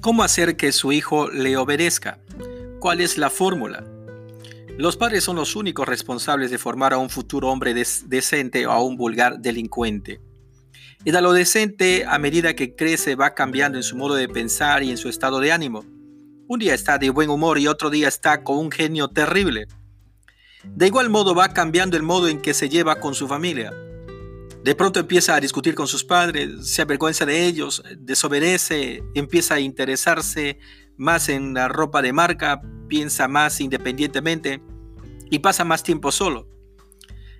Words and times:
¿Cómo 0.00 0.22
hacer 0.22 0.56
que 0.56 0.72
su 0.72 0.92
hijo 0.92 1.28
le 1.28 1.58
obedezca? 1.58 2.18
¿Cuál 2.78 3.02
es 3.02 3.18
la 3.18 3.28
fórmula? 3.28 3.84
Los 4.78 4.96
padres 4.96 5.24
son 5.24 5.36
los 5.36 5.56
únicos 5.56 5.86
responsables 5.86 6.50
de 6.50 6.56
formar 6.56 6.94
a 6.94 6.98
un 6.98 7.10
futuro 7.10 7.48
hombre 7.48 7.74
decente 7.74 8.66
o 8.66 8.70
a 8.70 8.82
un 8.82 8.96
vulgar 8.96 9.40
delincuente. 9.40 10.22
El 11.04 11.16
adolescente, 11.16 12.06
a 12.08 12.18
medida 12.18 12.54
que 12.54 12.74
crece, 12.74 13.14
va 13.14 13.34
cambiando 13.34 13.76
en 13.76 13.82
su 13.82 13.94
modo 13.94 14.14
de 14.14 14.26
pensar 14.26 14.82
y 14.82 14.90
en 14.90 14.96
su 14.96 15.10
estado 15.10 15.38
de 15.38 15.52
ánimo. 15.52 15.84
Un 16.48 16.58
día 16.60 16.72
está 16.72 16.96
de 16.96 17.10
buen 17.10 17.28
humor 17.28 17.58
y 17.58 17.68
otro 17.68 17.90
día 17.90 18.08
está 18.08 18.42
con 18.42 18.56
un 18.56 18.70
genio 18.70 19.08
terrible. 19.08 19.68
De 20.64 20.86
igual 20.86 21.10
modo 21.10 21.34
va 21.34 21.52
cambiando 21.52 21.98
el 21.98 22.02
modo 22.02 22.28
en 22.28 22.40
que 22.40 22.54
se 22.54 22.70
lleva 22.70 23.00
con 23.00 23.14
su 23.14 23.28
familia. 23.28 23.74
De 24.64 24.74
pronto 24.74 25.00
empieza 25.00 25.34
a 25.34 25.40
discutir 25.40 25.74
con 25.74 25.86
sus 25.86 26.04
padres, 26.04 26.68
se 26.68 26.82
avergüenza 26.82 27.24
de 27.24 27.46
ellos, 27.46 27.82
desobedece, 27.98 29.02
empieza 29.14 29.54
a 29.54 29.60
interesarse 29.60 30.58
más 30.98 31.30
en 31.30 31.54
la 31.54 31.68
ropa 31.68 32.02
de 32.02 32.12
marca, 32.12 32.60
piensa 32.86 33.26
más 33.26 33.58
independientemente 33.62 34.62
y 35.30 35.38
pasa 35.38 35.64
más 35.64 35.82
tiempo 35.82 36.12
solo. 36.12 36.46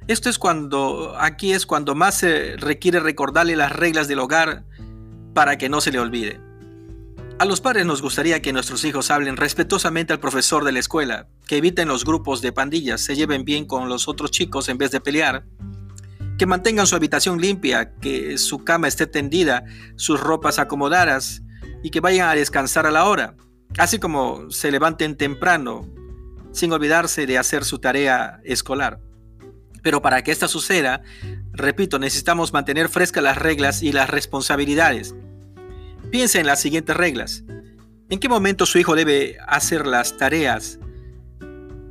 Esto 0.08 0.30
es 0.30 0.38
cuando, 0.38 1.14
aquí 1.18 1.52
es 1.52 1.66
cuando 1.66 1.94
más 1.94 2.16
se 2.16 2.56
requiere 2.56 3.00
recordarle 3.00 3.54
las 3.54 3.70
reglas 3.70 4.08
del 4.08 4.20
hogar 4.20 4.64
para 5.34 5.58
que 5.58 5.68
no 5.68 5.82
se 5.82 5.92
le 5.92 6.00
olvide. 6.00 6.40
A 7.38 7.44
los 7.44 7.60
padres 7.60 7.84
nos 7.84 8.02
gustaría 8.02 8.42
que 8.42 8.52
nuestros 8.52 8.84
hijos 8.84 9.10
hablen 9.10 9.36
respetuosamente 9.36 10.12
al 10.12 10.20
profesor 10.20 10.64
de 10.64 10.72
la 10.72 10.78
escuela, 10.78 11.28
que 11.46 11.58
eviten 11.58 11.88
los 11.88 12.04
grupos 12.04 12.40
de 12.40 12.52
pandillas, 12.52 13.02
se 13.02 13.14
lleven 13.14 13.44
bien 13.44 13.66
con 13.66 13.88
los 13.88 14.08
otros 14.08 14.30
chicos 14.30 14.68
en 14.68 14.78
vez 14.78 14.90
de 14.90 15.00
pelear, 15.00 15.44
que 16.40 16.46
mantengan 16.46 16.86
su 16.86 16.96
habitación 16.96 17.38
limpia, 17.38 17.92
que 18.00 18.38
su 18.38 18.64
cama 18.64 18.88
esté 18.88 19.06
tendida, 19.06 19.62
sus 19.96 20.18
ropas 20.18 20.58
acomodadas 20.58 21.42
y 21.82 21.90
que 21.90 22.00
vayan 22.00 22.30
a 22.30 22.34
descansar 22.34 22.86
a 22.86 22.90
la 22.90 23.04
hora, 23.04 23.34
así 23.76 23.98
como 23.98 24.50
se 24.50 24.70
levanten 24.70 25.18
temprano, 25.18 25.86
sin 26.52 26.72
olvidarse 26.72 27.26
de 27.26 27.36
hacer 27.36 27.66
su 27.66 27.78
tarea 27.78 28.40
escolar. 28.42 29.00
Pero 29.82 30.00
para 30.00 30.22
que 30.22 30.32
esto 30.32 30.48
suceda, 30.48 31.02
repito, 31.52 31.98
necesitamos 31.98 32.54
mantener 32.54 32.88
frescas 32.88 33.22
las 33.22 33.36
reglas 33.36 33.82
y 33.82 33.92
las 33.92 34.08
responsabilidades. 34.08 35.14
Piense 36.10 36.40
en 36.40 36.46
las 36.46 36.62
siguientes 36.62 36.96
reglas. 36.96 37.44
¿En 38.08 38.18
qué 38.18 38.30
momento 38.30 38.64
su 38.64 38.78
hijo 38.78 38.94
debe 38.94 39.36
hacer 39.46 39.86
las 39.86 40.16
tareas 40.16 40.78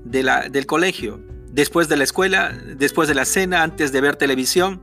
del 0.06 0.66
colegio? 0.66 1.29
Después 1.52 1.90
de 1.90 1.98
la 1.98 2.04
escuela, 2.04 2.52
después 2.78 3.08
de 3.08 3.16
la 3.16 3.26
cena, 3.26 3.64
antes 3.64 3.92
de 3.92 4.02
ver 4.02 4.16
televisión? 4.16 4.82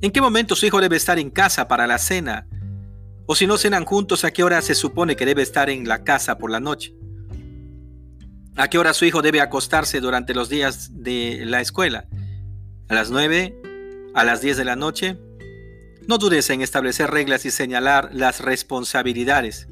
¿En 0.00 0.10
qué 0.10 0.20
momento 0.20 0.56
su 0.56 0.66
hijo 0.66 0.80
debe 0.80 0.96
estar 0.96 1.18
en 1.18 1.30
casa 1.30 1.68
para 1.68 1.86
la 1.86 1.98
cena? 1.98 2.46
O 3.26 3.34
si 3.34 3.46
no 3.46 3.56
cenan 3.56 3.84
juntos, 3.84 4.24
¿a 4.24 4.32
qué 4.32 4.42
hora 4.42 4.60
se 4.62 4.74
supone 4.74 5.16
que 5.16 5.26
debe 5.26 5.42
estar 5.42 5.70
en 5.70 5.86
la 5.86 6.02
casa 6.02 6.38
por 6.38 6.50
la 6.50 6.60
noche? 6.60 6.94
¿A 8.56 8.68
qué 8.68 8.78
hora 8.78 8.92
su 8.92 9.04
hijo 9.04 9.22
debe 9.22 9.40
acostarse 9.40 10.00
durante 10.00 10.34
los 10.34 10.48
días 10.48 10.90
de 11.02 11.44
la 11.46 11.60
escuela? 11.60 12.08
¿A 12.88 12.94
las 12.94 13.10
9? 13.10 13.56
¿A 14.14 14.24
las 14.24 14.42
10 14.42 14.56
de 14.58 14.64
la 14.64 14.76
noche? 14.76 15.16
No 16.06 16.18
dudes 16.18 16.50
en 16.50 16.60
establecer 16.60 17.10
reglas 17.10 17.46
y 17.46 17.50
señalar 17.50 18.10
las 18.12 18.40
responsabilidades. 18.40 19.68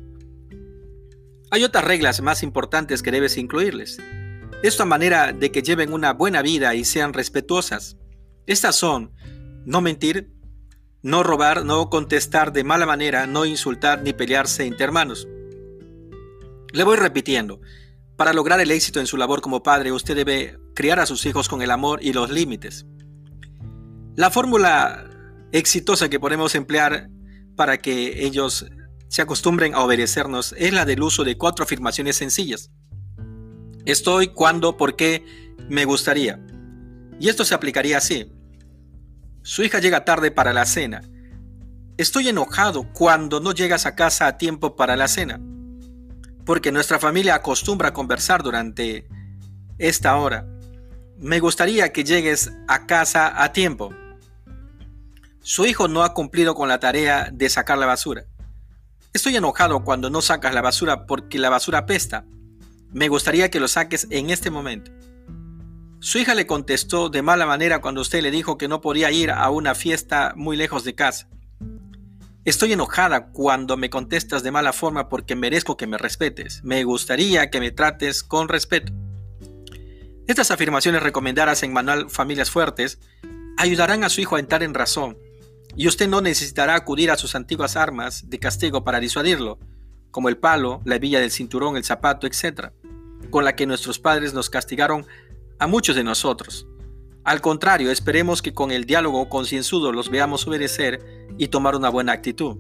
Hay 1.51 1.65
otras 1.65 1.85
reglas 1.85 2.23
más 2.23 2.43
importantes 2.45 3.03
que 3.03 3.11
debes 3.11 3.37
incluirles. 3.37 3.99
Esto 4.63 4.83
a 4.83 4.87
manera 4.87 5.33
de 5.33 5.51
que 5.51 5.63
lleven 5.63 5.93
una 5.93 6.13
buena 6.13 6.43
vida 6.43 6.75
y 6.75 6.85
sean 6.85 7.15
respetuosas. 7.15 7.97
Estas 8.47 8.77
son 8.77 9.13
no 9.65 9.81
mentir, 9.81 10.33
no 11.03 11.23
robar, 11.23 11.65
no 11.65 11.89
contestar 11.89 12.53
de 12.53 12.63
mala 12.63 12.85
manera, 12.85 13.27
no 13.27 13.47
insultar 13.47 14.03
ni 14.03 14.13
pelearse 14.13 14.67
entre 14.67 14.85
hermanos. 14.85 15.27
Le 16.73 16.85
voy 16.85 16.97
repitiendo. 16.97 17.61
Para 18.17 18.35
lograr 18.35 18.61
el 18.61 18.71
éxito 18.71 19.01
en 19.01 19.07
su 19.07 19.17
labor 19.17 19.41
como 19.41 19.63
padre, 19.63 19.93
usted 19.93 20.15
debe 20.15 20.59
criar 20.75 21.01
a 21.01 21.07
sus 21.07 21.25
hijos 21.25 21.49
con 21.49 21.63
el 21.63 21.71
amor 21.71 22.01
y 22.03 22.13
los 22.13 22.31
límites. 22.31 22.85
La 24.15 24.31
fórmula 24.31 25.09
exitosa 25.53 26.11
que 26.11 26.21
podemos 26.21 26.55
emplear 26.55 27.09
para 27.57 27.79
que 27.79 28.27
ellos 28.27 28.67
se 29.09 29.23
acostumbren 29.23 29.75
a 29.75 29.83
obedecernos 29.83 30.55
es 30.59 30.75
la 30.75 30.85
del 30.85 31.03
uso 31.03 31.25
de 31.25 31.39
cuatro 31.39 31.65
afirmaciones 31.65 32.17
sencillas. 32.17 32.71
Estoy, 33.85 34.29
cuando, 34.29 34.77
por 34.77 34.97
qué, 34.97 35.25
me 35.69 35.85
gustaría. 35.85 36.41
Y 37.19 37.29
esto 37.29 37.45
se 37.45 37.55
aplicaría 37.55 37.99
así. 37.99 38.33
Su 39.43 39.63
hija 39.63 39.79
llega 39.79 40.05
tarde 40.05 40.31
para 40.31 40.53
la 40.53 40.67
cena. 40.67 41.03
Estoy 41.97 42.29
enojado 42.29 42.93
cuando 42.93 43.41
no 43.41 43.53
llegas 43.53 43.87
a 43.87 43.95
casa 43.95 44.27
a 44.27 44.39
tiempo 44.39 44.77
para 44.77 44.97
la 44.97 45.09
cena. 45.09 45.41
Porque 46.45 46.73
nuestra 46.73 46.99
familia 46.99 47.35
acostumbra 47.35 47.89
a 47.89 47.93
conversar 47.93 48.43
durante 48.43 49.07
esta 49.79 50.17
hora. 50.17 50.47
Me 51.19 51.41
gustaría 51.41 51.93
que 51.93 52.05
llegues 52.05 52.51
a 52.69 52.87
casa 52.87 53.43
a 53.43 53.53
tiempo. 53.53 53.95
Su 55.43 55.67
hijo 55.67 55.89
no 55.89 56.03
ha 56.03 56.15
cumplido 56.15 56.55
con 56.55 56.69
la 56.69 56.81
tarea 56.81 57.31
de 57.33 57.49
sacar 57.49 57.79
la 57.79 57.87
basura. 57.87 58.25
Estoy 59.13 59.37
enojado 59.37 59.85
cuando 59.85 60.09
no 60.09 60.23
sacas 60.23 60.55
la 60.55 60.63
basura 60.63 61.07
porque 61.07 61.39
la 61.39 61.51
basura 61.51 61.87
pesta. 61.87 62.25
Me 62.93 63.09
gustaría 63.09 63.51
que 63.51 63.61
lo 63.61 63.69
saques 63.69 64.09
en 64.11 64.31
este 64.31 64.51
momento. 64.51 64.91
Su 66.01 66.19
hija 66.19 66.35
le 66.35 66.47
contestó 66.47 67.09
de 67.09 67.23
mala 67.23 67.47
manera 67.47 67.81
cuando 67.81 68.01
usted 68.01 68.21
le 68.21 68.33
dijo 68.33 68.59
que 68.59 68.67
no 68.67 68.81
podía 68.81 69.13
ir 69.13 69.31
a 69.31 69.49
una 69.51 69.77
fiesta 69.77 70.33
muy 70.35 70.57
lejos 70.57 70.83
de 70.83 70.97
casa. 70.97 71.29
Estoy 72.45 72.73
enojada 72.73 73.31
cuando 73.31 73.77
me 73.77 73.91
contestas 73.91 74.43
de 74.43 74.51
mala 74.51 74.73
forma 74.73 75.09
porque 75.09 75.37
merezco 75.37 75.77
que 75.77 75.87
me 75.87 75.99
respetes. 75.99 76.65
Me 76.65 76.83
gustaría 76.83 77.49
que 77.49 77.61
me 77.61 77.71
trates 77.71 78.25
con 78.25 78.49
respeto. 78.49 78.93
Estas 80.27 80.51
afirmaciones 80.51 81.03
recomendadas 81.03 81.63
en 81.63 81.73
Manual 81.73 82.11
Familias 82.11 82.51
Fuertes 82.51 82.99
ayudarán 83.57 84.03
a 84.03 84.09
su 84.09 84.21
hijo 84.21 84.35
a 84.35 84.41
entrar 84.41 84.65
en 84.65 84.75
razón 84.75 85.17
y 85.77 85.87
usted 85.87 86.09
no 86.09 86.23
necesitará 86.23 86.75
acudir 86.75 87.13
a 87.13 87.17
sus 87.17 87.37
antiguas 87.37 87.77
armas 87.77 88.29
de 88.29 88.41
castigo 88.41 88.83
para 88.83 88.99
disuadirlo, 88.99 89.61
como 90.11 90.29
el 90.29 90.39
palo, 90.39 90.81
la 90.85 90.97
hebilla 90.97 91.21
del 91.21 91.31
cinturón, 91.31 91.77
el 91.77 91.85
zapato, 91.85 92.27
etc 92.27 92.73
con 93.29 93.45
la 93.45 93.55
que 93.57 93.67
nuestros 93.67 93.99
padres 93.99 94.33
nos 94.33 94.49
castigaron 94.49 95.07
a 95.59 95.67
muchos 95.67 95.97
de 95.97 96.05
nosotros. 96.05 96.67
Al 97.23 97.41
contrario, 97.41 97.91
esperemos 97.91 98.41
que 98.41 98.55
con 98.55 98.71
el 98.71 98.87
diálogo 98.87 99.29
concienzudo 99.29 99.93
los 99.93 100.11
veamos 100.11 100.47
obedecer 100.47 101.29
y 101.37 101.49
tomar 101.49 101.77
una 101.77 101.91
buena 101.91 102.13
actitud. 102.13 102.57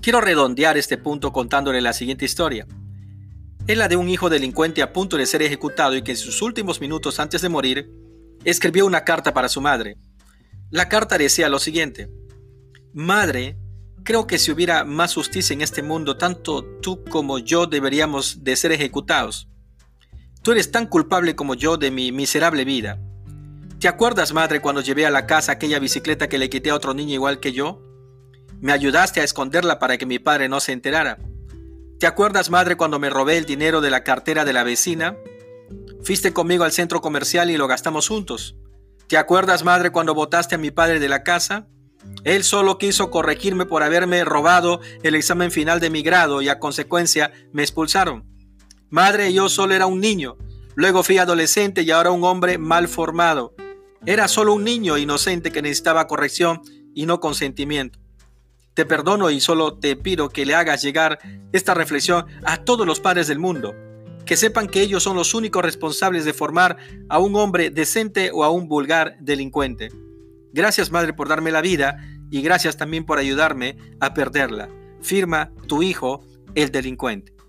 Quiero 0.00 0.22
redondear 0.22 0.78
este 0.78 0.96
punto 0.96 1.30
contándole 1.32 1.82
la 1.82 1.92
siguiente 1.92 2.24
historia. 2.24 2.66
Es 3.66 3.76
la 3.76 3.88
de 3.88 3.96
un 3.96 4.08
hijo 4.08 4.30
delincuente 4.30 4.82
a 4.82 4.92
punto 4.94 5.18
de 5.18 5.26
ser 5.26 5.42
ejecutado 5.42 5.94
y 5.94 6.02
que 6.02 6.12
en 6.12 6.16
sus 6.16 6.40
últimos 6.40 6.80
minutos 6.80 7.20
antes 7.20 7.42
de 7.42 7.50
morir, 7.50 7.90
escribió 8.44 8.86
una 8.86 9.04
carta 9.04 9.34
para 9.34 9.50
su 9.50 9.60
madre. 9.60 9.98
La 10.70 10.88
carta 10.88 11.18
decía 11.18 11.50
lo 11.50 11.58
siguiente. 11.58 12.08
Madre, 12.94 13.58
Creo 14.04 14.26
que 14.26 14.38
si 14.38 14.50
hubiera 14.50 14.84
más 14.84 15.14
justicia 15.14 15.54
en 15.54 15.60
este 15.60 15.82
mundo, 15.82 16.16
tanto 16.16 16.64
tú 16.80 17.04
como 17.04 17.38
yo 17.38 17.66
deberíamos 17.66 18.44
de 18.44 18.56
ser 18.56 18.72
ejecutados. 18.72 19.48
Tú 20.42 20.52
eres 20.52 20.70
tan 20.70 20.86
culpable 20.86 21.36
como 21.36 21.54
yo 21.54 21.76
de 21.76 21.90
mi 21.90 22.12
miserable 22.12 22.64
vida. 22.64 22.98
¿Te 23.78 23.88
acuerdas, 23.88 24.32
madre, 24.32 24.60
cuando 24.60 24.80
llevé 24.80 25.06
a 25.06 25.10
la 25.10 25.26
casa 25.26 25.52
aquella 25.52 25.78
bicicleta 25.78 26.28
que 26.28 26.38
le 26.38 26.50
quité 26.50 26.70
a 26.70 26.74
otro 26.74 26.94
niño 26.94 27.14
igual 27.14 27.40
que 27.40 27.52
yo? 27.52 27.82
Me 28.60 28.72
ayudaste 28.72 29.20
a 29.20 29.24
esconderla 29.24 29.78
para 29.78 29.98
que 29.98 30.06
mi 30.06 30.18
padre 30.18 30.48
no 30.48 30.60
se 30.60 30.72
enterara. 30.72 31.18
¿Te 31.98 32.06
acuerdas, 32.06 32.50
madre, 32.50 32.76
cuando 32.76 32.98
me 32.98 33.10
robé 33.10 33.36
el 33.36 33.44
dinero 33.44 33.80
de 33.80 33.90
la 33.90 34.04
cartera 34.04 34.44
de 34.44 34.52
la 34.54 34.64
vecina? 34.64 35.16
Fuiste 36.02 36.32
conmigo 36.32 36.64
al 36.64 36.72
centro 36.72 37.00
comercial 37.00 37.50
y 37.50 37.58
lo 37.58 37.68
gastamos 37.68 38.08
juntos. 38.08 38.56
¿Te 39.06 39.18
acuerdas, 39.18 39.64
madre, 39.64 39.90
cuando 39.90 40.14
botaste 40.14 40.54
a 40.54 40.58
mi 40.58 40.70
padre 40.70 41.00
de 41.00 41.08
la 41.08 41.22
casa? 41.22 41.66
Él 42.24 42.44
solo 42.44 42.78
quiso 42.78 43.10
corregirme 43.10 43.66
por 43.66 43.82
haberme 43.82 44.24
robado 44.24 44.80
el 45.02 45.14
examen 45.14 45.50
final 45.50 45.80
de 45.80 45.90
mi 45.90 46.02
grado 46.02 46.42
y 46.42 46.48
a 46.48 46.58
consecuencia 46.58 47.32
me 47.52 47.62
expulsaron. 47.62 48.24
Madre, 48.88 49.32
yo 49.32 49.48
solo 49.48 49.74
era 49.74 49.86
un 49.86 50.00
niño. 50.00 50.36
Luego 50.74 51.02
fui 51.02 51.18
adolescente 51.18 51.82
y 51.82 51.90
ahora 51.90 52.10
un 52.10 52.24
hombre 52.24 52.58
mal 52.58 52.88
formado. 52.88 53.54
Era 54.06 54.28
solo 54.28 54.54
un 54.54 54.64
niño 54.64 54.98
inocente 54.98 55.50
que 55.50 55.62
necesitaba 55.62 56.06
corrección 56.06 56.62
y 56.94 57.06
no 57.06 57.20
consentimiento. 57.20 57.98
Te 58.74 58.86
perdono 58.86 59.30
y 59.30 59.40
solo 59.40 59.78
te 59.78 59.96
pido 59.96 60.28
que 60.28 60.46
le 60.46 60.54
hagas 60.54 60.82
llegar 60.82 61.18
esta 61.52 61.74
reflexión 61.74 62.26
a 62.44 62.58
todos 62.58 62.86
los 62.86 63.00
padres 63.00 63.26
del 63.28 63.38
mundo, 63.38 63.74
que 64.24 64.36
sepan 64.36 64.68
que 64.68 64.80
ellos 64.80 65.02
son 65.02 65.16
los 65.16 65.34
únicos 65.34 65.62
responsables 65.62 66.24
de 66.24 66.32
formar 66.32 66.76
a 67.08 67.18
un 67.18 67.36
hombre 67.36 67.70
decente 67.70 68.30
o 68.32 68.44
a 68.44 68.50
un 68.50 68.68
vulgar 68.68 69.16
delincuente. 69.20 69.90
Gracias 70.52 70.90
Madre 70.90 71.12
por 71.12 71.28
darme 71.28 71.50
la 71.50 71.60
vida 71.60 71.98
y 72.30 72.42
gracias 72.42 72.76
también 72.76 73.04
por 73.04 73.18
ayudarme 73.18 73.76
a 74.00 74.14
perderla. 74.14 74.68
Firma 75.00 75.52
tu 75.66 75.82
hijo, 75.82 76.24
el 76.54 76.70
delincuente. 76.70 77.39